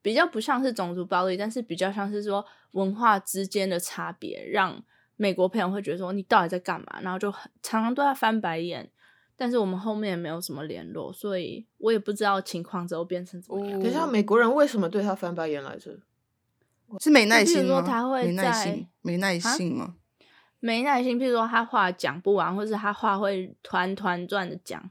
[0.02, 4.82] 比较不像是种族暴力，但是比较像是说文化之间的差别，让
[5.18, 7.30] 美国朋友会觉得说你到底在干嘛，然后就
[7.62, 8.90] 常常都在翻白眼。
[9.40, 13.80] 但是我们后面也没有什么联络，所以我也不知道情况之后变成怎么样。
[13.80, 15.98] 等一下，美国人为什么对他翻白眼来着？
[17.00, 17.82] 是没耐心吗？
[17.82, 19.96] 他会没耐心，没耐心吗？
[20.60, 24.84] 没耐心，譬如说他话讲不完，或是他话会团团转的讲。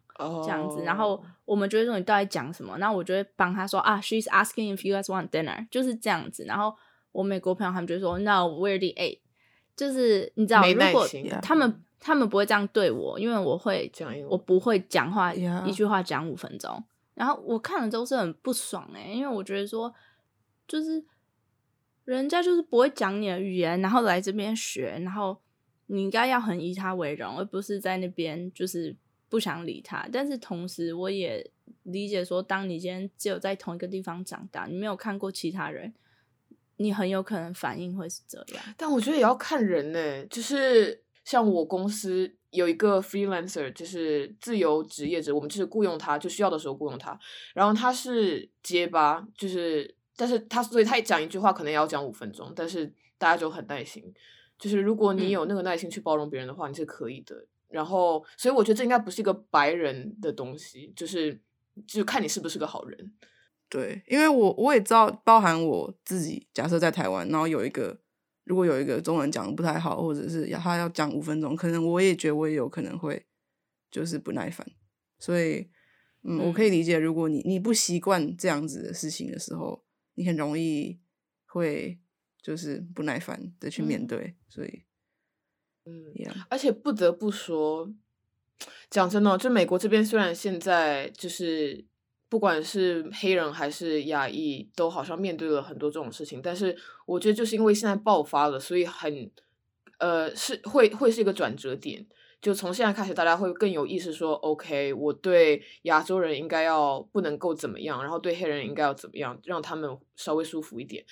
[0.45, 2.77] 这样子，然后我们就会说你到底讲什么？
[2.79, 6.45] 然后我就会帮他说啊，She's asking if you guys want dinner，就是这样子。
[6.45, 6.75] 然后
[7.13, 9.21] 我美国朋友他们就说，No，we're the eight，
[9.77, 11.07] 就是你知道，如果
[11.41, 16.83] 他们他们不会这样对我，因为我会讲，我不会讲话，一句话讲五分钟。
[17.15, 19.93] 然后我看了都是很不爽哎，因为我觉得说，
[20.67, 21.05] 就是
[22.05, 25.37] 人家就是不会讲你的语言，然后来这边学，然后
[25.87, 28.97] 你应该要很以他为荣，而不是在那边就是。
[29.31, 31.51] 不想理他，但是同时我也
[31.83, 35.93] 理解说，当你今天只有在同一个地方长大，你没有看过其他人，
[36.79, 38.65] 你很有可能反应会是这样。
[38.79, 47.21] 但我觉得也要看人呢，就是像我公司有一个 freelancer，就是自由职业者，我们就是雇佣他，就需要的时候雇佣他。
[47.53, 54.03] 然后他是结巴，就是，但是他所以他讲一句话可能也要讲五分钟，但是大家就很耐心。
[54.59, 57.45] 就是如果你有那个耐心去包容别人的话，你是可以的。
[57.69, 61.39] 然后，所以我觉得这应该不是一个白人的东西，就是
[61.87, 63.13] 就看你是不是个好人。
[63.69, 68.01] 对，因为我我也知道，包含我自己，假设在台湾，然后有一个
[68.49, 73.27] 如果有一个中文讲的不太好，或者是他要讲五分钟，可能我也觉得我也有可能会
[73.91, 74.67] 就是不耐烦。
[75.19, 75.69] 所以，
[76.23, 79.85] 嗯，我可以理解，如果你你不习惯这样子的事情的时候，
[80.15, 80.99] 你很容易
[81.45, 81.99] 会
[82.41, 84.85] 就是不耐烦的去面对，所以。
[85.85, 86.05] 嗯，
[86.49, 87.93] 而且不得不说，
[88.91, 91.85] 讲真的，就美国这边虽然现在就是
[92.29, 99.31] 不管是黑人还是亚裔，都好像面对了很多这种事情，但是我觉得就是因为现在爆发了，所以很
[99.99, 102.07] 呃是会会是一个转折点。
[102.41, 111.05] 就从现在开始，大家会更有意识说，OK，我对亚洲人应该要不能够怎么样，然后对黑人应该要怎么样，让他们稍微舒服一点。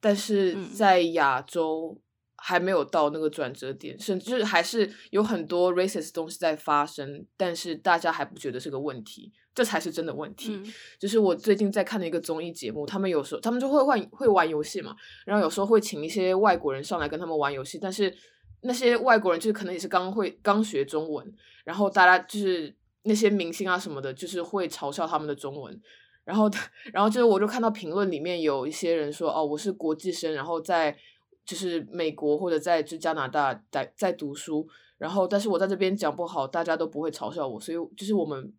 [0.00, 2.00] 但是在亚洲。
[2.44, 10.60] 还没有到那个转折点，甚至还是有很多 racist 东西在发生，但是大家还不觉得是个问题，这才是真的问题。
[10.98, 18.14] 就是我最近在看的一个综艺节目，他们有时候他们就会玩会玩游戏嘛，然后有时候会请一些外国人上来跟他们玩游戏，但是
[18.62, 21.32] 那些外国人就是可能也是刚会刚学中文，
[21.64, 25.80] 然后大家就是那些明星啊什么的，就是会嘲笑他们的中文，
[26.24, 26.50] 然后
[26.92, 30.96] 然后就是我就看到评论里面有一些人说哦，我是国际生，然后在。
[31.44, 34.64] 就是美国或者在就加拿大在在读书，
[34.96, 38.52] 然后但是我在这边讲不好，大家都不会嘲笑我，所以就是我们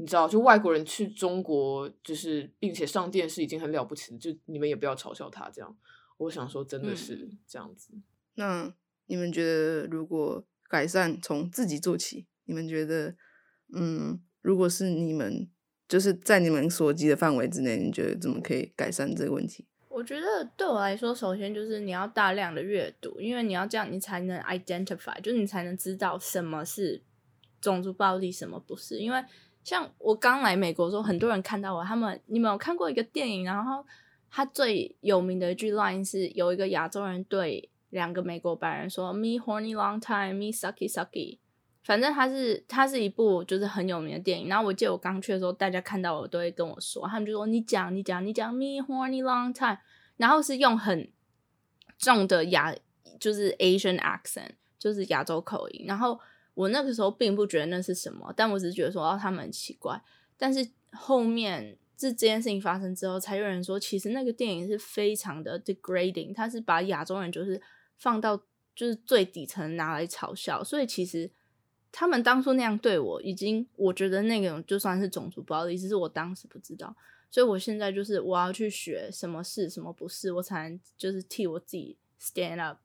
[0.00, 5.76] 你知道，就外国人去中国，就是并且上电视已经很了不起了，就你们也不要嘲笑他这样。
[6.16, 7.92] 我想说，真的是这样子。
[8.36, 8.72] 那
[9.04, 13.14] 你们觉得，如果改善从自己做起，你们觉得，
[13.74, 15.46] 嗯，如果是你们
[15.86, 19.66] 就是在你们所及的范围之内，你觉得怎么可以改善这个问题？
[19.90, 27.02] 我觉得对我来说，首先就是你要大量的阅读，因为你要这样，你才能 identify，就是你才能知道什么是
[27.60, 28.98] 种族暴力，什么不是。
[28.98, 29.22] 因为
[29.62, 33.84] 像我刚来美国的时候，很多人看到我，他们你们有看过一个电影，然后
[34.30, 41.38] 他最有名的一句 line 是有一个亚洲人对两个美国白人说：“Me horny long time, me sucky sucky。”
[41.82, 49.78] 反正它是它是一部就是很有名的电影，然后我记得我刚去的时候，大家看到我都会跟我说，他们就说你讲你讲你讲，me horny long time，
[50.16, 51.10] 然后是用很
[51.98, 52.74] 重的亚
[53.18, 56.20] 就是 Asian accent，就是亚洲口音，然后
[56.54, 60.00] 我那个时候并不觉得那是什么，但我只是觉得说哦他们很奇怪，
[60.36, 67.60] 但是后面这这件事情发生之后，才有人说，其实那个电影是非常的 degrading，它是把亚洲人就是
[67.96, 68.36] 放到
[68.74, 71.30] 就是最底层拿来嘲笑，所以其实
[71.92, 76.94] 他们当初那样对我，已经我觉得那种就算是种族暴力，只是我当时不知道，
[77.30, 82.78] 所以我现在就是我要去学什么是什么不是，我才能就是替我自己 stand up。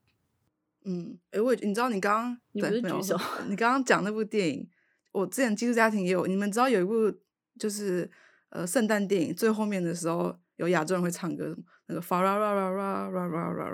[0.87, 3.19] 嗯，哎，我你知道你刚刚你不是举手，
[3.49, 4.69] 你刚刚讲那部电影，
[5.11, 7.11] 我之前寄宿家庭也有，你们知道有一部
[7.59, 8.07] 就是
[8.49, 11.57] 呃圣诞电影，最后面的时候有亚洲人会唱歌，
[11.87, 11.99] 那个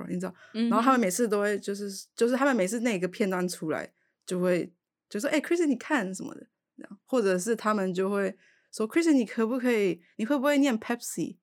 [0.10, 0.34] 你知道，
[0.70, 3.92] 然后他们每次都会就是就是他们每次那个片段出来
[4.26, 4.74] 就会
[5.10, 6.48] 就说哎，Chris 你看什么的
[6.78, 8.34] 这样，或者是他们就会
[8.72, 11.36] 说 Chris 你可不可以你会不会念 Pepsi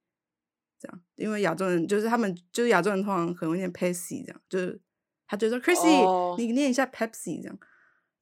[0.81, 4.81] 这样，因为亚洲人就是他们就是亚洲人通常可能会念 Pepsi 这样，就是。
[5.29, 7.59] 他就说：“Chrissy，你念一下 Pepsi，这样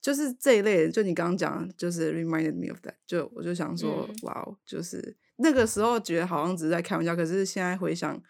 [0.03, 0.91] 就是这一类。
[0.91, 2.97] 就你刚刚讲，就是 reminded me of that。
[3.07, 8.21] 就我就想说，哇哦，就是那个时候觉得好像只是在开玩笑，可是现在回想，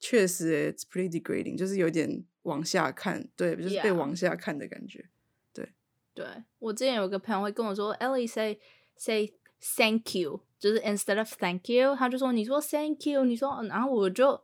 [0.00, 5.08] 确实 it's pretty degrading，就是有点往下看，对，就是被往下看的感觉。
[5.52, 5.72] 对，
[6.12, 6.26] 对
[6.58, 8.58] 我之前有个朋友会跟我说，Ellie say
[8.96, 9.34] say
[9.76, 14.42] thank you，就是 instead of thank you，他就说你说 thank you，你说，然后我就。”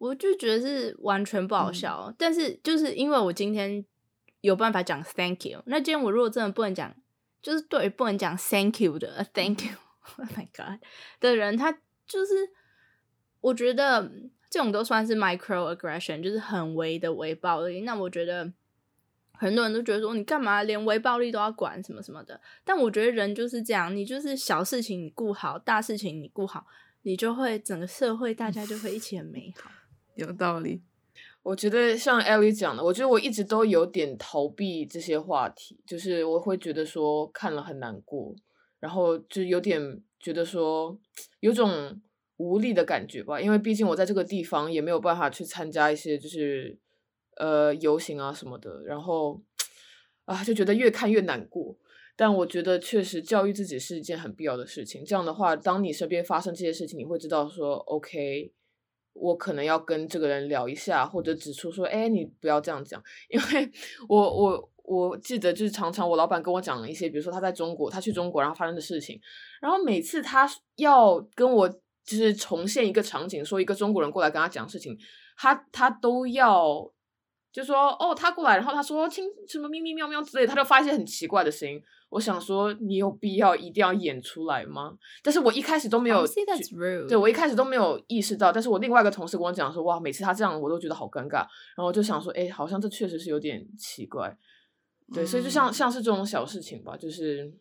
[0.00, 3.84] 我就觉得是完全不好笑，但是就是因为我今天
[4.40, 6.96] 有办法讲 thank you，那今天我如果真的不能讲，
[7.42, 10.80] 就是对不能讲 thank you 的 thank you，oh my god
[11.20, 11.70] 的人，他
[12.06, 12.32] 就是
[13.42, 14.10] 我觉得
[14.48, 17.82] 这种都算是 micro aggression，就是很微的微暴力。
[17.82, 18.50] 那我觉得
[19.34, 26.64] 很多人都觉得说你干嘛连微暴力都要管什么什么的，但我觉得人就是这样，你就是小事情你顾好，大事情你顾好，
[27.02, 29.70] 你就会整个社会大家就会一起很美好。
[30.14, 30.82] 有道理，
[31.42, 38.34] 我觉得像 Ellie 讲的，我觉得我一直都有点逃避这些话题，就是我会觉得说看了很难过，
[38.78, 40.98] 然后就有点觉得说
[41.40, 42.00] 有种
[42.36, 46.76] 无力的感觉吧，因为毕竟我在这个地方也没有办法去参加一些就是
[47.36, 49.40] 呃游行啊什么的，然后
[50.26, 51.76] 啊就觉得越看越难过。
[52.16, 58.52] 但我觉得确实教育自己是一件很必要的事情，这样的话，当你身边发生这些事情，你会知道说 OK。
[59.12, 63.70] 我可能要跟这个人聊一下，或者指出说，哎，你不要这样讲，因为
[64.08, 69.20] 我我我记得就是常常我老板跟我讲了一些，比如说他在中国，他去中国然后发生的事情，
[69.60, 74.96] 然后每次他要跟我就是重现一个场景，说一个中国人过来跟他讲事情，
[75.36, 76.90] 他他都要
[77.52, 81.82] 就说哦，他过来，然后他说亲什么咪咪喵喵之类，他就发一些很奇怪的声音。
[82.10, 84.98] 我想说，你有必要一定要演出来吗？
[85.22, 86.26] 但是我一开始都没有，
[87.08, 88.52] 对我一开始都没有意识到。
[88.52, 91.36] 但是我另外一个同事跟我讲说，哇，每次他这样，我都觉得好尴尬。
[91.36, 94.36] 然后我就想说，哎，好像这确实是有点奇怪。
[95.14, 97.52] 对，所以就像像是这种小事情吧，就是，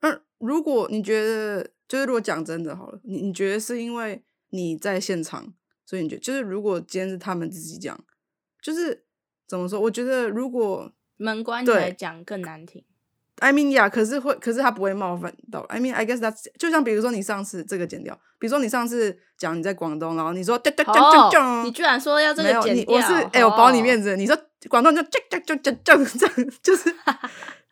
[0.00, 5.52] 那如果你觉得，就是如果讲真的好了，你你觉得是因为你在现场，
[5.84, 7.98] 所以你觉得，就是如果今天是他们自己讲，
[8.62, 9.04] 就是
[9.46, 9.80] 怎么说？
[9.80, 12.84] 我觉得如果门关起来讲更难听。
[13.40, 15.60] I mean yeah，，可是会，可是他不会冒犯到。
[15.68, 24.36] I mean I guess that's 就像比如说你上次这个剪掉，比如说你上次讲你在广东，然后你说对对对对，你居然说要这个剪掉，我是哎，我保你面子，你说
[24.68, 25.72] 广东就就就就就
[26.04, 26.94] 这样，就是。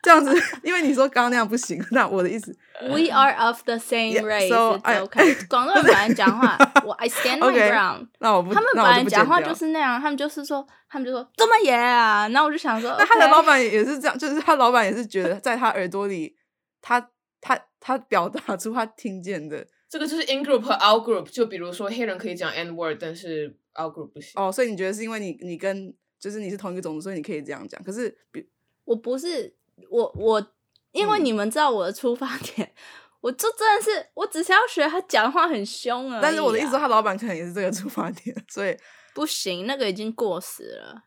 [0.05, 0.31] 这样子，
[0.61, 4.53] 因为你说刚刚那样不行， 那我的意思，We are of the same race.
[4.53, 8.09] OK， 广东人本来讲话，我 I stand my ground。
[8.19, 12.27] 那我不，他们本来讲话就是那样，他们就是说，他们就说这么野啊。
[12.27, 16.35] 那我就想说，那他的老板也是这样，就是他老板也是觉得，在他耳朵里，
[16.83, 17.09] 他
[17.41, 21.23] 他他表达出他听见的，这个就是 in group 和 out group。
[21.31, 24.33] 就比如说黑人可以讲 n word，但是 out group 不行。
[24.35, 27.81] 哦，所以你觉得是因为你你跟就是你是同一个种族，所以你可以这样讲。
[27.83, 28.47] 可是，比
[28.83, 29.55] 我不是。
[29.89, 30.53] 我我，
[30.93, 32.71] 因为你们知道我的出发点，
[33.19, 36.19] 我就真的是我只是要学他讲话很凶啊。
[36.21, 38.73] 但是我的意思说，他老板可能也是这个出发点， 所以
[39.13, 41.03] 不行，那个已经过时了。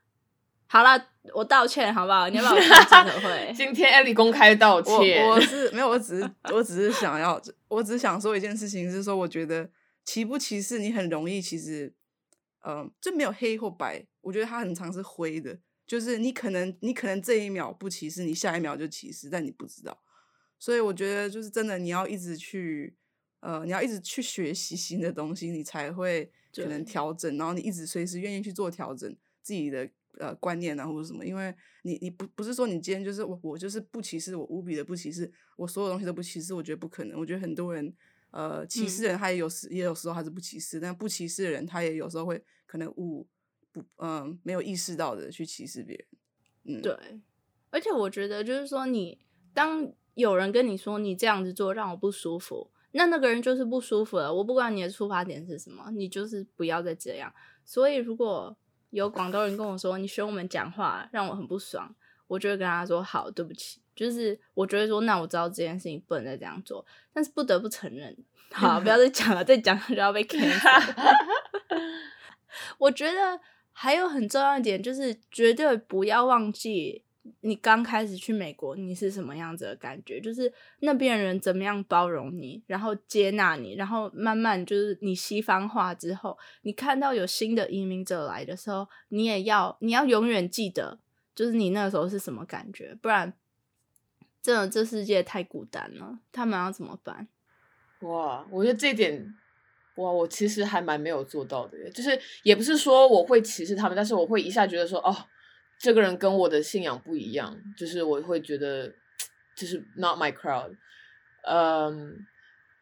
[0.67, 1.03] 好了，
[1.33, 2.29] 我道歉好不好？
[2.29, 3.53] 你要不要记者会？
[3.57, 5.25] 今天艾莉公开道歉。
[5.27, 9.67] 我是没有，我只是我只是想要，我只是想说一件事情，是说我觉得
[10.05, 11.91] 歧不歧视你很容易，其实
[12.65, 15.59] 嗯，就没有黑或白，我觉得它很常是灰的。
[15.87, 20.03] 就是你可能你可能这一秒不歧视，你下一秒就歧视，但你不知道。
[20.59, 22.95] 所以我觉得就是真的，你要一直去
[23.41, 27.39] 呃，你要一直去学习新的东西，你才会可能调整。
[27.39, 29.89] 然后你一直随时愿意去做调整自己的
[30.19, 31.25] 呃观念啊或者什么。
[31.25, 31.55] 因为
[31.85, 36.53] 你你不不是说你今天就是我我就是不歧视，我无比的不歧视，我所有东西都不歧视。
[36.53, 37.19] 我觉得不可能。
[37.19, 37.95] 我觉得很多人
[38.31, 43.27] 呃歧视人，他也有时也有时候他是不歧视，但不歧视的人，他也有时候会可能误
[43.73, 43.85] 不。
[43.99, 45.95] 嗯，没有意识到的去歧视别
[46.65, 46.97] 人，嗯，对，
[47.71, 49.17] 而且我觉得就是说，你
[49.55, 54.35] 当有人跟你说你这样子做让我不舒服，那那个人就是不舒服了。
[54.35, 57.33] 我不管你的出发点是什么，你就是不要再这样。
[57.65, 58.57] 所以如果
[58.91, 61.95] 有广东人跟我说你学我们讲话让我很不爽，
[62.29, 63.81] 我就会跟他说好，对不起。
[63.97, 68.17] 就是我觉得说，那我知道这件事情不能再这样做，但是不得不承认，
[68.53, 71.15] 好，不要再讲了，再讲就要被 cancel。
[72.79, 73.41] 我觉得
[73.73, 77.03] 还有很重要一点，就是绝对不要忘记。
[77.41, 80.19] 你刚开始去美国，你是什么样子的感觉？
[80.19, 80.51] 就是
[80.81, 90.99] 那边人怎么样包容你，然后接纳你，然后慢慢就是你西方化之后，你看到有新的移民者来的时候，你也要你要永远记得，
[91.39, 93.33] 就是你那时候是什么感觉，不然
[94.43, 97.29] 真的这世界太孤单了，他们要怎么办？
[98.01, 99.33] 哇，我觉得这点，
[99.95, 105.15] 哇，我其实还蛮没有做到的，就是也不是说我会歧视他们，但是我会一下觉得说，哦。
[105.81, 108.93] 这个人跟我的信仰不一样，就是我会觉得
[109.57, 110.75] 就是 not my crowd，
[111.43, 112.27] 嗯，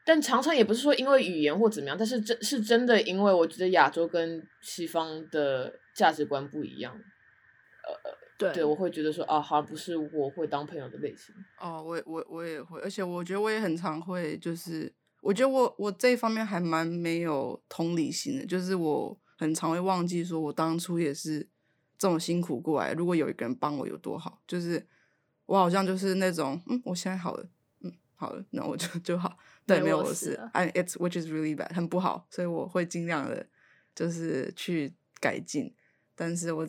[0.02, 6.98] 但常常也不是说因为语言或怎么样，但是真是真的，因为我觉得亚洲跟西方的价值观不一样，
[7.86, 11.34] 呃，对，对我会觉得说啊，好像不是我会当朋友的类型。
[11.60, 21.48] 哦，我我我也会，而且我觉得我也很常会，就是我觉得我我这一方面还蛮没有同理心的，就是我很常会忘记说我当初也是。
[21.98, 24.38] 这么辛苦过来，如果有一个人帮我有多好？
[24.46, 24.86] 就是
[25.46, 27.48] 我好像就是那种，嗯，我现在好了，
[27.80, 29.34] 嗯，好了，那我就就好。
[29.64, 30.38] 对，没有我事。
[30.52, 33.46] I it's which is really bad，很不好，所以我会尽量的，
[33.94, 35.74] 就是去改进。
[36.14, 36.68] 但是我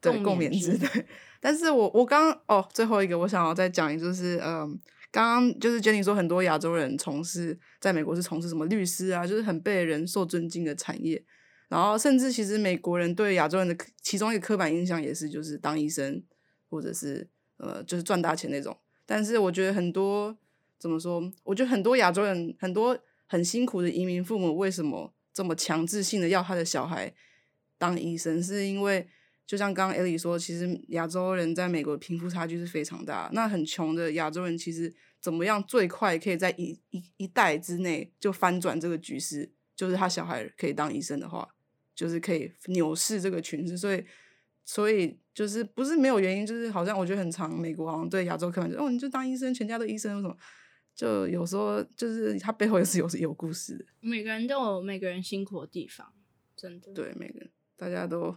[0.00, 1.06] 对共勉之对。
[1.40, 4.78] 但是我我刚哦，最后一个我想要再讲一就是，嗯，
[5.10, 11.24] 刚刚就是 Jenny 说很多亚洲人从事在美国是从事什么律师啊，就是很被人受尊敬的产业。
[11.68, 16.22] 然后，甚至其实美国人对亚洲人的其中一个刻板印象也是，就是当医生，
[16.70, 17.28] 或者是
[17.58, 18.74] 呃，就是赚大钱那种。
[19.04, 20.34] 但是我觉得很多
[20.78, 21.22] 怎么说？
[21.44, 27.12] 我觉得很多亚洲人，很多很辛苦的移民父母，为什么这么强制性的要他的小孩
[27.76, 28.42] 当医生？
[28.42, 29.06] 是因为
[29.48, 33.28] 就像刚刚艾莉说，其实亚洲人在美国贫富差距是非常大。
[33.32, 39.50] 那很穷的亚洲人，其实怎么样最快可以在一一一代之内就翻转这个局势？
[39.74, 41.48] 就是他小孩可以当医生的话。
[41.94, 44.04] 就是可以扭视这个群势，所以
[44.64, 50.36] 所以就是不是没有原因，就是好像我觉得很长，美国好像对亚洲客人哦，你就当医生，全家都医生，为什么？
[50.94, 53.84] 就有时候就是他背后也是有有故事的。
[53.98, 56.12] 每个人都有每个人辛苦的地方，
[56.54, 56.92] 真的。
[56.92, 58.36] 对，每个人大家都，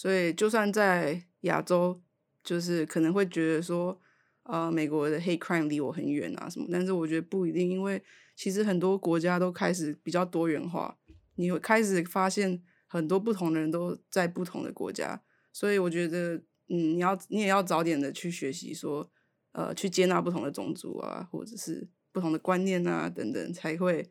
[0.00, 2.00] 所以就算在亚洲，
[2.42, 4.00] 就是可能会觉得说，
[4.44, 8.02] 呃，美国的 hate crime 离我很远啊什么，但是我觉得不一定，因为
[8.34, 10.96] 其实很多国家都开始比较多元化，
[11.34, 12.62] 你会开始发现。
[12.92, 15.22] 很多不同的人都在不同的国家，
[15.52, 16.34] 所以我觉得，
[16.66, 19.08] 嗯，你要你也要早点的去学习，说，
[19.52, 24.10] 呃，去接纳不同的种族啊，或者是不同的观念啊等等，才会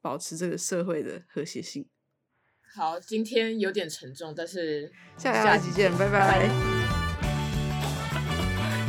[0.00, 1.88] 保持这个社会的和谐性。
[2.74, 6.48] 好，今天有点沉重，但是下下集见，拜拜。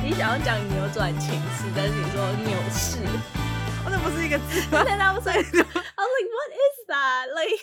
[0.04, 2.98] 你想要讲扭转情势，但是你说扭势，
[3.90, 5.30] 那不是一个字， 吗那不是？
[5.34, 7.28] I was like, what is that?
[7.34, 7.60] Like